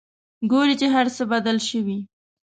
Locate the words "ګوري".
0.51-0.75